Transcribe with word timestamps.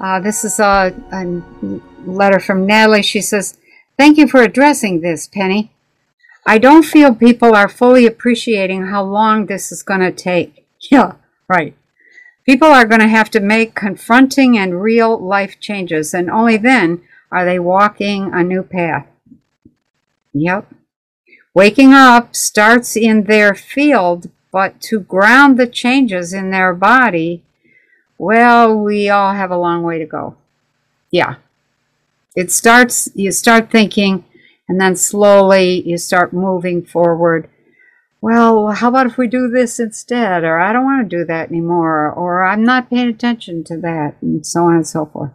Uh, 0.00 0.18
this 0.18 0.44
is 0.44 0.58
a, 0.58 0.94
a 1.12 1.42
letter 2.08 2.40
from 2.40 2.66
Natalie. 2.66 3.02
She 3.02 3.20
says, 3.20 3.58
Thank 3.98 4.16
you 4.16 4.26
for 4.26 4.40
addressing 4.40 5.00
this, 5.00 5.26
Penny. 5.26 5.72
I 6.46 6.56
don't 6.56 6.84
feel 6.84 7.14
people 7.14 7.54
are 7.54 7.68
fully 7.68 8.06
appreciating 8.06 8.86
how 8.86 9.02
long 9.04 9.44
this 9.44 9.70
is 9.70 9.82
going 9.82 10.00
to 10.00 10.12
take. 10.12 10.56
Yeah, 10.90 11.16
right. 11.46 11.76
People 12.46 12.68
are 12.68 12.86
going 12.86 13.02
to 13.02 13.08
have 13.08 13.28
to 13.32 13.40
make 13.40 13.74
confronting 13.74 14.56
and 14.56 14.80
real 14.80 15.18
life 15.18 15.60
changes, 15.60 16.14
and 16.14 16.30
only 16.30 16.56
then 16.56 17.02
are 17.30 17.44
they 17.44 17.58
walking 17.58 18.32
a 18.32 18.42
new 18.42 18.62
path. 18.62 19.06
Yep. 20.32 20.72
Waking 21.52 21.92
up 21.92 22.34
starts 22.34 22.96
in 22.96 23.24
their 23.24 23.54
field, 23.54 24.30
but 24.50 24.80
to 24.80 25.00
ground 25.00 25.58
the 25.58 25.66
changes 25.66 26.32
in 26.32 26.50
their 26.50 26.72
body, 26.72 27.44
well, 28.20 28.76
we 28.76 29.08
all 29.08 29.32
have 29.32 29.50
a 29.50 29.56
long 29.56 29.82
way 29.82 29.98
to 29.98 30.04
go. 30.04 30.36
Yeah. 31.10 31.36
It 32.36 32.52
starts, 32.52 33.08
you 33.14 33.32
start 33.32 33.70
thinking, 33.70 34.24
and 34.68 34.78
then 34.78 34.94
slowly 34.94 35.80
you 35.88 35.96
start 35.96 36.34
moving 36.34 36.84
forward. 36.84 37.48
Well, 38.20 38.72
how 38.72 38.90
about 38.90 39.06
if 39.06 39.16
we 39.16 39.26
do 39.26 39.48
this 39.48 39.80
instead? 39.80 40.44
Or 40.44 40.60
I 40.60 40.74
don't 40.74 40.84
want 40.84 41.08
to 41.08 41.16
do 41.16 41.24
that 41.24 41.48
anymore. 41.48 42.12
Or 42.12 42.44
I'm 42.44 42.62
not 42.62 42.90
paying 42.90 43.08
attention 43.08 43.64
to 43.64 43.78
that, 43.78 44.16
and 44.20 44.46
so 44.46 44.64
on 44.64 44.74
and 44.74 44.86
so 44.86 45.06
forth. 45.06 45.32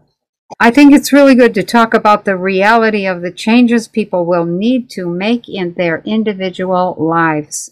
I 0.60 0.70
think 0.70 0.94
it's 0.94 1.12
really 1.12 1.34
good 1.34 1.56
to 1.56 1.64
talk 1.64 1.96
about 1.96 2.24
the 2.24 2.38
reality 2.38 3.08
of 3.08 3.24
the 3.24 3.32
changes 3.32 3.88
people 3.88 4.26
will 4.26 4.46
need 4.46 4.92
to 4.92 5.10
make 5.10 5.50
in 5.50 5.74
their 5.74 6.04
individual 6.06 6.96
lives, 7.00 7.72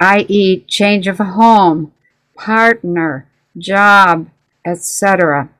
i.e., 0.00 0.64
change 0.66 1.06
of 1.06 1.18
home, 1.18 1.92
partner, 2.34 3.28
job, 3.58 4.28
etc. 4.64 5.50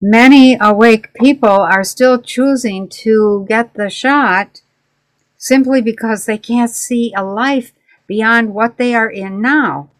Many 0.00 0.56
awake 0.60 1.14
people 1.14 1.48
are 1.48 1.84
still 1.84 2.20
choosing 2.20 2.88
to 2.88 3.46
get 3.48 3.74
the 3.74 3.88
shot 3.88 4.60
simply 5.36 5.80
because 5.80 6.26
they 6.26 6.38
can't 6.38 6.70
see 6.70 7.12
a 7.16 7.24
life 7.24 7.72
beyond 8.06 8.54
what 8.54 8.76
they 8.76 8.94
are 8.94 9.10
in 9.10 9.40
now. 9.40 9.90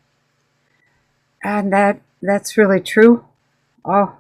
And 1.43 1.73
that 1.73 2.01
that's 2.23 2.57
really 2.57 2.81
true. 2.81 3.25
Oh, 3.85 4.17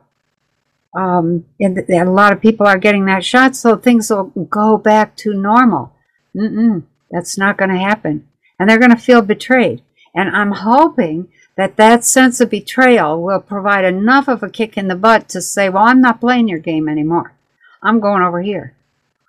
um, 0.97 1.45
and, 1.61 1.79
a 1.79 2.05
lot 2.05 2.33
of 2.33 2.41
people 2.41 2.67
are 2.67 2.79
getting 2.79 3.05
that 3.05 3.25
shot, 3.25 3.55
so 3.55 3.77
things 3.77 4.11
will 4.11 4.33
go 4.49 4.79
back 4.79 5.15
to 5.19 5.35
normal. 5.35 5.93
Mm-mm, 6.35 6.85
that's 7.11 7.37
not 7.37 7.59
going 7.59 7.71
to 7.71 7.79
happen, 7.79 8.27
and 8.59 8.69
they're 8.69 8.79
going 8.79 8.95
to 8.95 8.97
feel 8.97 9.21
betrayed. 9.21 9.83
And 10.15 10.35
I'm 10.35 10.53
hoping 10.53 11.29
that 11.57 11.77
that 11.77 12.05
sense 12.05 12.41
of 12.41 12.51
betrayal 12.51 13.23
will 13.23 13.41
provide 13.41 13.85
enough 13.85 14.29
of 14.29 14.43
a 14.43 14.51
kick 14.51 14.77
in 14.77 14.89
the 14.89 14.95
butt 14.95 15.29
to 15.31 15.41
say, 15.41 15.69
"Well, 15.69 15.85
I'm 15.85 16.01
not 16.01 16.21
playing 16.21 16.49
your 16.49 16.59
game 16.59 16.89
anymore. 16.89 17.35
I'm 17.83 18.01
going 18.01 18.23
over 18.23 18.43
here. 18.43 18.75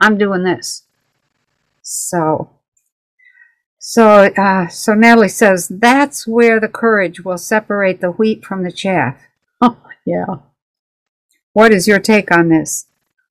I'm 0.02 0.18
doing 0.18 0.44
this." 0.44 0.84
So, 1.82 2.50
so, 3.80 4.26
uh, 4.38 4.68
so 4.68 4.94
Natalie 4.94 5.30
says 5.30 5.70
that's 5.70 6.28
where 6.28 6.60
the 6.60 6.68
courage 6.68 7.22
will 7.22 7.38
separate 7.38 8.02
the 8.02 8.12
wheat 8.12 8.46
from 8.46 8.64
the 8.64 8.72
chaff. 8.72 9.22
Oh, 9.60 9.82
yeah. 10.06 10.36
What 11.54 11.74
is 11.74 11.88
your 11.88 11.98
take 11.98 12.32
on 12.32 12.50
this? 12.50 12.86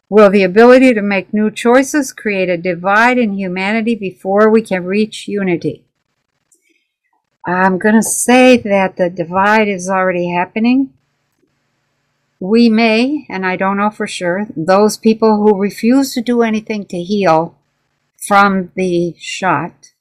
Will 0.09 0.29
the 0.29 0.43
ability 0.43 0.95
to 0.95 1.03
make 1.03 1.33
new 1.33 1.53
choices 1.53 2.13
create 2.13 2.49
a 2.49 2.57
divide 2.57 3.19
in 3.19 3.35
humanity 3.35 3.95
before 3.95 4.51
we 4.51 4.63
can 4.63 4.85
reach 4.85 5.29
unity? 5.29 5.86
I'm 7.47 7.79
going 7.79 7.95
to 7.95 8.03
say 8.03 8.57
that 8.57 8.97
the 8.97 9.09
divide 9.09 9.69
is 9.69 9.89
already 9.89 10.31
happening. 10.31 10.93
We 12.41 12.69
may, 12.69 13.25
and 13.31 13.47
I 13.47 13.55
don't 13.55 13.77
know 13.77 13.91
for 13.91 14.09
sure, 14.09 14.49
those 14.57 14.99
people 14.99 15.37
who 15.37 15.57
refuse 15.57 16.13
to 16.15 16.21
do 16.21 16.43
anything 16.43 16.85
to 16.87 17.01
heal 17.03 17.57
from 18.19 18.73
the 18.75 19.15
shot, 19.19 19.93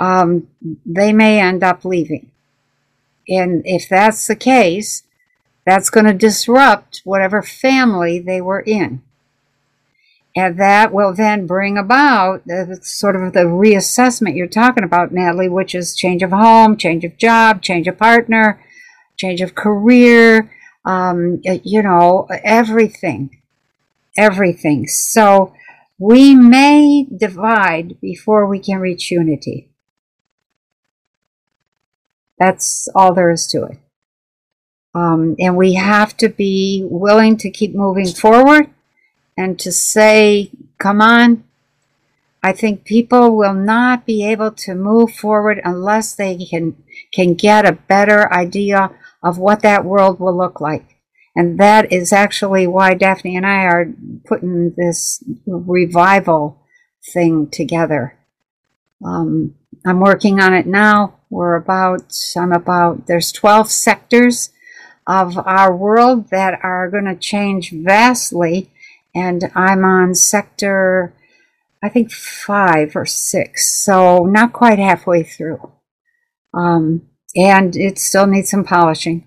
um, 0.00 0.48
they 0.84 1.12
may 1.12 1.40
end 1.40 1.62
up 1.62 1.84
leaving. 1.84 2.30
And 3.28 3.62
if 3.64 3.88
that's 3.88 4.26
the 4.26 4.34
case, 4.34 5.04
that's 5.64 5.90
going 5.90 6.06
to 6.06 6.12
disrupt 6.12 7.02
whatever 7.04 7.40
family 7.40 8.18
they 8.18 8.40
were 8.40 8.60
in. 8.60 9.02
And 10.40 10.58
that 10.58 10.90
will 10.90 11.12
then 11.12 11.46
bring 11.46 11.76
about 11.76 12.46
the, 12.46 12.78
sort 12.80 13.14
of 13.14 13.34
the 13.34 13.40
reassessment 13.40 14.36
you're 14.36 14.46
talking 14.46 14.84
about, 14.84 15.12
Natalie, 15.12 15.50
which 15.50 15.74
is 15.74 15.94
change 15.94 16.22
of 16.22 16.30
home, 16.30 16.78
change 16.78 17.04
of 17.04 17.18
job, 17.18 17.60
change 17.60 17.86
of 17.86 17.98
partner, 17.98 18.58
change 19.18 19.42
of 19.42 19.54
career, 19.54 20.50
um, 20.86 21.42
you 21.44 21.82
know, 21.82 22.26
everything. 22.42 23.42
Everything. 24.16 24.88
So 24.88 25.52
we 25.98 26.34
may 26.34 27.06
divide 27.14 28.00
before 28.00 28.46
we 28.46 28.60
can 28.60 28.78
reach 28.78 29.10
unity. 29.10 29.68
That's 32.38 32.88
all 32.94 33.12
there 33.12 33.30
is 33.30 33.46
to 33.48 33.64
it. 33.64 33.78
Um, 34.94 35.36
and 35.38 35.54
we 35.54 35.74
have 35.74 36.16
to 36.16 36.30
be 36.30 36.82
willing 36.90 37.36
to 37.36 37.50
keep 37.50 37.74
moving 37.74 38.08
forward 38.08 38.70
and 39.36 39.58
to 39.60 39.72
say, 39.72 40.50
come 40.78 41.00
on. 41.00 41.44
I 42.42 42.52
think 42.52 42.84
people 42.84 43.36
will 43.36 43.54
not 43.54 44.06
be 44.06 44.24
able 44.26 44.50
to 44.52 44.74
move 44.74 45.12
forward 45.12 45.60
unless 45.64 46.14
they 46.14 46.36
can, 46.38 46.82
can 47.12 47.34
get 47.34 47.66
a 47.66 47.72
better 47.72 48.32
idea 48.32 48.90
of 49.22 49.38
what 49.38 49.60
that 49.60 49.84
world 49.84 50.18
will 50.18 50.36
look 50.36 50.60
like. 50.60 50.96
And 51.36 51.58
that 51.60 51.92
is 51.92 52.12
actually 52.12 52.66
why 52.66 52.94
Daphne 52.94 53.36
and 53.36 53.46
I 53.46 53.64
are 53.64 53.92
putting 54.24 54.74
this 54.76 55.22
revival 55.46 56.60
thing 57.12 57.48
together. 57.48 58.16
Um, 59.04 59.54
I'm 59.86 60.00
working 60.00 60.40
on 60.40 60.54
it 60.54 60.66
now. 60.66 61.16
We're 61.30 61.54
about, 61.54 62.12
I'm 62.36 62.52
about, 62.52 63.06
there's 63.06 63.32
12 63.32 63.70
sectors 63.70 64.50
of 65.06 65.38
our 65.38 65.74
world 65.74 66.30
that 66.30 66.58
are 66.62 66.90
going 66.90 67.04
to 67.04 67.16
change 67.16 67.70
vastly. 67.72 68.70
And 69.14 69.50
I'm 69.54 69.84
on 69.84 70.14
sector, 70.14 71.14
I 71.82 71.88
think, 71.88 72.12
five 72.12 72.94
or 72.94 73.06
six, 73.06 73.82
so 73.82 74.24
not 74.24 74.52
quite 74.52 74.78
halfway 74.78 75.22
through. 75.22 75.72
Um, 76.54 77.02
and 77.36 77.76
it 77.76 77.98
still 77.98 78.26
needs 78.26 78.50
some 78.50 78.64
polishing. 78.64 79.26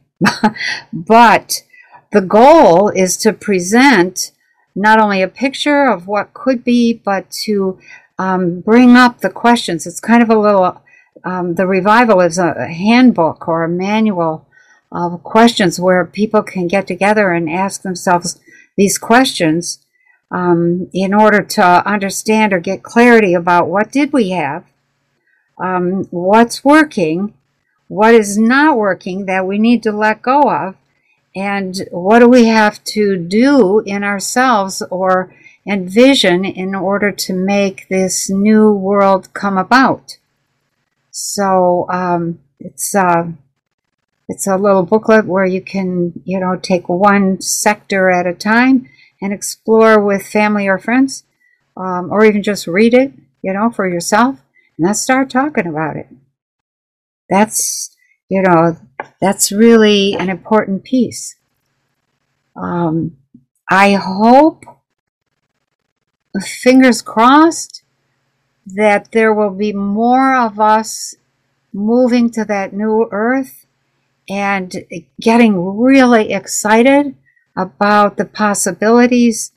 but 0.93 1.63
the 2.11 2.21
goal 2.21 2.89
is 2.89 3.17
to 3.17 3.33
present 3.33 4.31
not 4.75 4.99
only 4.99 5.21
a 5.21 5.27
picture 5.27 5.85
of 5.85 6.07
what 6.07 6.33
could 6.33 6.63
be, 6.63 6.93
but 6.93 7.29
to 7.29 7.79
um, 8.17 8.61
bring 8.61 8.95
up 8.95 9.19
the 9.19 9.29
questions. 9.29 9.85
It's 9.85 9.99
kind 9.99 10.23
of 10.23 10.29
a 10.29 10.39
little, 10.39 10.81
um, 11.23 11.55
the 11.55 11.67
revival 11.67 12.21
is 12.21 12.37
a 12.37 12.67
handbook 12.67 13.47
or 13.47 13.63
a 13.63 13.69
manual 13.69 14.47
of 14.91 15.23
questions 15.23 15.79
where 15.79 16.05
people 16.05 16.43
can 16.43 16.67
get 16.67 16.87
together 16.87 17.31
and 17.31 17.49
ask 17.49 17.81
themselves 17.81 18.39
these 18.75 18.97
questions 18.97 19.79
um, 20.31 20.89
in 20.93 21.13
order 21.13 21.41
to 21.41 21.87
understand 21.87 22.53
or 22.53 22.59
get 22.59 22.83
clarity 22.83 23.33
about 23.33 23.67
what 23.67 23.91
did 23.91 24.11
we 24.11 24.31
have, 24.31 24.65
um, 25.59 26.05
what's 26.09 26.65
working, 26.65 27.33
what 27.87 28.15
is 28.15 28.37
not 28.37 28.77
working 28.77 29.27
that 29.27 29.45
we 29.45 29.59
need 29.59 29.83
to 29.83 29.91
let 29.91 30.21
go 30.21 30.41
of, 30.51 30.75
and 31.35 31.87
what 31.91 32.19
do 32.19 32.27
we 32.27 32.45
have 32.45 32.83
to 32.83 33.17
do 33.17 33.79
in 33.85 34.03
ourselves 34.03 34.81
or 34.89 35.33
envision 35.67 36.43
in 36.43 36.75
order 36.75 37.11
to 37.11 37.33
make 37.33 37.87
this 37.87 38.29
new 38.29 38.71
world 38.71 39.33
come 39.33 39.57
about. 39.57 40.17
So 41.11 41.85
um, 41.89 42.39
it's 42.59 42.95
uh, 42.95 43.27
it's 44.29 44.47
a 44.47 44.57
little 44.57 44.83
booklet 44.83 45.25
where 45.25 45.45
you 45.45 45.61
can, 45.61 46.13
you 46.23 46.39
know, 46.39 46.55
take 46.55 46.87
one 46.87 47.41
sector 47.41 48.09
at 48.09 48.25
a 48.25 48.33
time 48.33 48.89
and 49.21 49.33
explore 49.33 49.99
with 50.03 50.25
family 50.25 50.67
or 50.67 50.77
friends, 50.77 51.23
um, 51.75 52.11
or 52.11 52.25
even 52.25 52.43
just 52.43 52.67
read 52.67 52.93
it, 52.93 53.13
you 53.41 53.53
know, 53.53 53.69
for 53.69 53.87
yourself, 53.87 54.39
and 54.77 54.87
then 54.87 54.93
start 54.93 55.29
talking 55.29 55.67
about 55.67 55.97
it. 55.97 56.07
That's, 57.29 57.95
you 58.29 58.41
know, 58.41 58.77
that's 59.19 59.51
really 59.51 60.15
an 60.15 60.29
important 60.29 60.83
piece. 60.83 61.35
Um, 62.55 63.17
I 63.69 63.93
hope, 63.93 64.65
fingers 66.41 67.01
crossed, 67.01 67.83
that 68.65 69.11
there 69.11 69.33
will 69.33 69.51
be 69.51 69.73
more 69.73 70.35
of 70.35 70.59
us 70.59 71.15
moving 71.73 72.29
to 72.31 72.45
that 72.45 72.73
new 72.73 73.07
earth 73.11 73.62
and 74.29 74.85
getting 75.19 75.77
really 75.77 76.31
excited 76.31 77.15
about 77.57 78.17
the 78.17 78.25
possibilities 78.25 79.51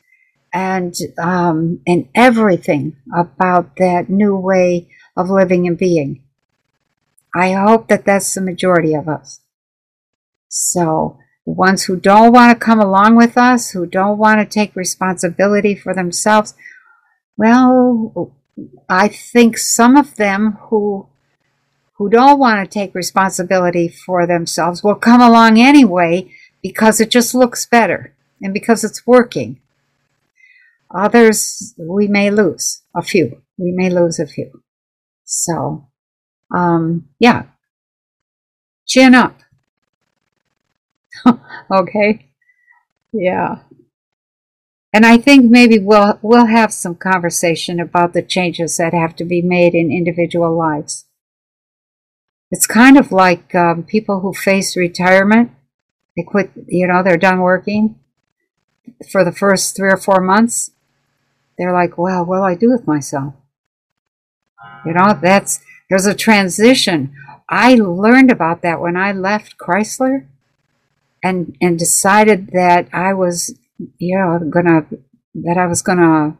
and 0.53 0.95
um, 1.19 1.81
and 1.87 2.09
everything 2.15 2.97
about 3.15 3.77
that 3.77 4.09
new 4.09 4.37
way 4.37 4.89
of 5.17 5.31
living 5.31 5.67
and 5.67 5.79
being. 5.79 6.23
I 7.35 7.53
hope 7.53 7.89
that 7.89 8.05
that's 8.05 8.35
the 8.35 8.41
majority 8.41 8.95
of 8.95 9.09
us. 9.09 9.41
So 10.49 11.19
ones 11.45 11.85
who 11.85 11.97
don't 11.97 12.33
want 12.33 12.59
to 12.59 12.65
come 12.65 12.81
along 12.81 13.17
with 13.17 13.37
us, 13.37 13.71
who 13.71 13.87
don't 13.87 14.19
want 14.19 14.41
to 14.41 14.47
take 14.47 14.75
responsibility 14.75 15.75
for 15.75 15.95
themselves, 15.95 16.55
well, 17.37 18.35
I 18.89 19.09
think 19.09 19.59
some 19.59 19.97
of 19.97 20.17
them 20.17 20.59
who 20.69 21.09
who 21.97 22.11
don't 22.11 22.39
want 22.39 22.63
to 22.65 22.73
take 22.73 22.95
responsibility 22.95 23.89
for 23.89 24.27
themselves 24.27 24.83
will 24.83 24.95
come 24.95 25.21
along 25.21 25.59
anyway 25.59 26.31
because 26.63 27.01
it 27.01 27.11
just 27.11 27.35
looks 27.35 27.65
better 27.67 28.15
and 28.43 28.53
because 28.53 28.85
it's 28.85 29.07
working. 29.07 29.61
Others 30.95 31.75
we 31.79 32.07
may 32.07 32.31
lose 32.31 32.83
a 32.95 33.03
few. 33.03 33.43
We 33.59 33.73
may 33.73 33.91
lose 33.91 34.19
a 34.19 34.27
few. 34.27 34.63
So, 35.25 35.89
um, 36.55 37.09
yeah, 37.19 37.45
chin 38.87 39.15
up. 39.15 39.39
okay, 41.71 42.29
yeah. 43.13 43.61
And 44.93 45.05
I 45.05 45.19
think 45.19 45.51
maybe 45.51 45.79
we'll 45.79 46.19
we'll 46.23 46.47
have 46.47 46.73
some 46.73 46.95
conversation 46.95 47.81
about 47.81 48.13
the 48.13 48.23
changes 48.23 48.77
that 48.77 48.95
have 48.95 49.17
to 49.17 49.25
be 49.25 49.43
made 49.43 49.75
in 49.75 49.91
individual 49.91 50.57
lives. 50.57 51.06
It's 52.51 52.67
kind 52.67 52.97
of 52.97 53.11
like 53.11 53.55
um, 53.55 53.83
people 53.83 54.21
who 54.21 54.33
face 54.33 54.77
retirement. 54.77 55.51
They 56.17 56.23
quit, 56.23 56.51
you 56.69 56.87
know, 56.87 57.03
they're 57.03 57.17
done 57.17 57.41
working 57.41 57.99
for 59.11 59.25
the 59.25 59.33
first 59.33 59.77
three 59.77 59.91
or 59.91 59.97
four 59.97 60.21
months. 60.21 60.71
They're 61.59 61.73
like, 61.73 61.99
well, 61.99 62.25
what 62.25 62.37
do 62.37 62.43
I 62.43 62.55
do 62.55 62.71
with 62.71 62.87
myself? 62.87 63.35
You 64.85 64.93
know, 64.93 65.19
that's, 65.21 65.61
there's 65.91 66.07
a 66.07 66.15
transition. 66.15 67.15
I 67.49 67.75
learned 67.75 68.31
about 68.31 68.63
that 68.63 68.81
when 68.81 68.97
I 68.97 69.13
left 69.13 69.59
Chrysler 69.59 70.27
and, 71.23 71.57
and 71.61 71.79
decided 71.79 72.51
that 72.53 72.89
I 72.93 73.13
was, 73.15 73.59
you 73.99 74.19
know, 74.19 74.39
gonna, 74.51 74.87
that 75.35 75.59
I 75.59 75.67
was 75.67 75.83
gonna, 75.83 76.37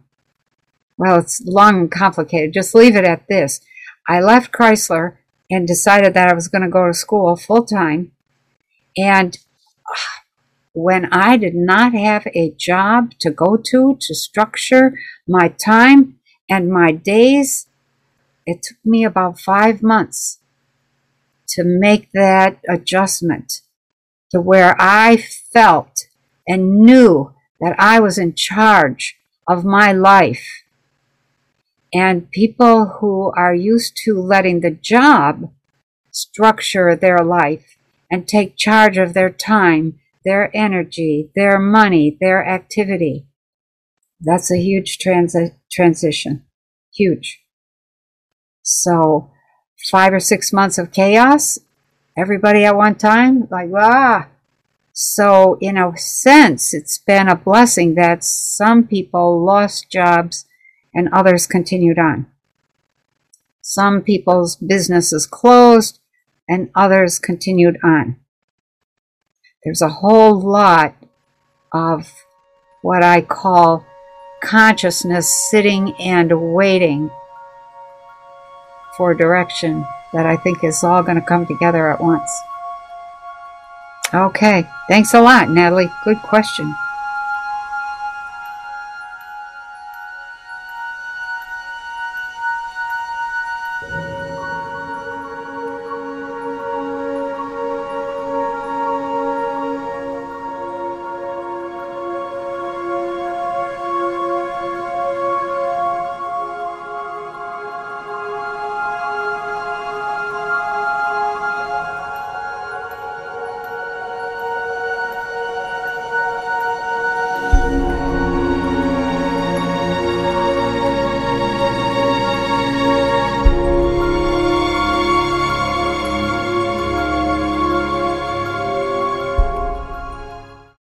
well, 0.97 1.19
it's 1.19 1.43
long 1.45 1.81
and 1.81 1.91
complicated. 1.91 2.55
Just 2.55 2.75
leave 2.75 2.97
it 2.97 3.05
at 3.05 3.29
this. 3.29 3.61
I 4.09 4.21
left 4.21 4.53
Chrysler 4.53 5.17
and 5.51 5.67
decided 5.67 6.15
that 6.15 6.29
I 6.29 6.35
was 6.35 6.49
going 6.49 6.63
to 6.63 6.69
go 6.69 6.87
to 6.87 6.95
school 6.95 7.37
full 7.37 7.65
time. 7.65 8.13
And 8.97 9.39
uh, 9.89 10.21
when 10.73 11.07
I 11.13 11.37
did 11.37 11.55
not 11.55 11.93
have 11.95 12.27
a 12.35 12.51
job 12.51 13.13
to 13.21 13.31
go 13.31 13.57
to 13.57 13.97
to 14.01 14.15
structure 14.15 14.99
my 15.27 15.49
time 15.49 16.19
and 16.49 16.69
my 16.69 16.93
days, 16.93 17.67
it 18.47 18.63
took 18.63 18.79
me 18.85 19.05
about 19.05 19.41
five 19.41 19.83
months 19.83 20.39
to 21.49 21.65
make 21.65 22.11
that 22.13 22.59
adjustment 22.69 23.63
to 24.31 24.41
where 24.41 24.77
I 24.79 25.17
felt 25.17 26.07
and 26.47 26.81
knew 26.81 27.35
that 27.61 27.75
I 27.79 28.01
was 28.01 28.19
in 28.19 28.35
charge 28.35 29.17
of 29.49 29.65
my 29.65 29.93
life. 29.93 30.63
And 31.97 32.31
people 32.31 32.99
who 33.01 33.33
are 33.39 33.55
used 33.55 33.97
to 34.05 34.21
letting 34.21 34.61
the 34.61 34.71
job 34.71 35.51
structure 36.11 36.95
their 36.95 37.21
life 37.25 37.79
and 38.11 38.29
take 38.29 38.59
charge 38.59 38.99
of 38.99 39.15
their 39.15 39.31
time 39.31 39.99
their 40.27 40.51
energy, 40.55 41.31
their 41.37 41.57
money, 41.57 42.19
their 42.21 42.45
activity. 42.45 43.27
That's 44.21 44.51
a 44.51 44.59
huge 44.59 44.99
transi- 44.99 45.55
transition. 45.71 46.45
Huge. 46.93 47.41
So, 48.63 49.31
five 49.89 50.13
or 50.13 50.19
six 50.19 50.53
months 50.53 50.79
of 50.79 50.91
chaos, 50.91 51.61
everybody 52.19 52.65
at 52.65 52.77
one 52.77 52.97
time, 52.97 53.47
like, 53.53 53.71
ah. 53.79 54.29
So, 54.93 55.59
in 55.61 55.79
a 55.79 55.97
sense, 55.97 56.75
it's 56.75 56.99
been 56.99 57.29
a 57.29 57.37
blessing 57.37 57.95
that 57.95 58.25
some 58.25 58.85
people 58.85 59.45
lost 59.45 59.93
jobs 59.93 60.45
and 60.97 61.11
others 61.13 61.47
continued 61.47 61.99
on. 61.99 62.27
Some 63.61 64.01
people's 64.01 64.57
businesses 64.57 65.27
closed 65.27 66.01
and 66.49 66.71
others 66.75 67.19
continued 67.19 67.77
on. 67.85 68.17
There's 69.63 69.83
a 69.83 69.89
whole 69.89 70.41
lot 70.41 70.95
of 71.73 72.11
what 72.83 73.03
I 73.03 73.21
call 73.21 73.85
consciousness 74.43 75.29
sitting 75.51 75.93
and 76.01 76.55
waiting 76.55 77.11
for 78.97 79.13
direction 79.13 79.85
that 80.15 80.25
I 80.25 80.37
think 80.37 80.65
is 80.65 80.83
all 80.83 81.03
going 81.03 81.21
to 81.21 81.27
come 81.27 81.47
together 81.47 81.91
at 81.91 82.01
once. 82.01 82.31
Okay, 84.15 84.67
thanks 84.89 85.13
a 85.13 85.21
lot, 85.21 85.51
Natalie. 85.51 85.91
Good 86.05 86.23
question. 86.23 86.75